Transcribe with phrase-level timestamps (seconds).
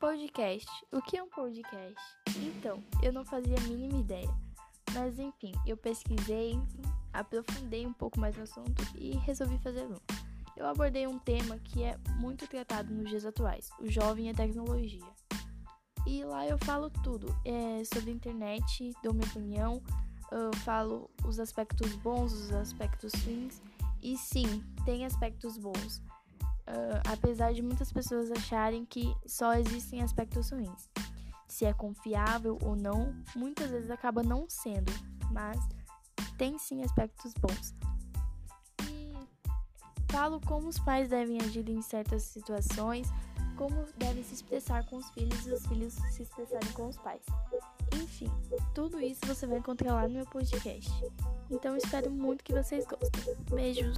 [0.00, 0.66] Podcast.
[0.90, 1.94] O que é um podcast?
[2.38, 4.34] Então, eu não fazia a mínima ideia.
[4.94, 6.58] Mas enfim, eu pesquisei,
[7.12, 9.98] aprofundei um pouco mais no assunto e resolvi fazer um.
[10.56, 14.34] Eu abordei um tema que é muito tratado nos dias atuais, o jovem e a
[14.34, 15.04] tecnologia.
[16.06, 19.82] E lá eu falo tudo é, sobre a internet, dou minha opinião,
[20.64, 23.60] falo os aspectos bons, os aspectos ruins.
[24.02, 26.02] E sim, tem aspectos bons
[26.70, 30.88] uh, apesar de muitas pessoas acharem que só existem aspectos ruins.
[31.46, 34.92] Se é confiável ou não, muitas vezes acaba não sendo,
[35.32, 35.58] mas
[36.38, 37.74] tem sim aspectos bons.
[38.88, 39.12] E
[40.10, 43.08] falo como os pais devem agir em certas situações,
[43.56, 47.22] como devem se expressar com os filhos e os filhos se expressarem com os pais.
[47.94, 48.30] Enfim,
[48.74, 50.90] tudo isso você vai encontrar lá no meu podcast.
[51.50, 53.36] Então espero muito que vocês gostem.
[53.52, 53.96] Beijos!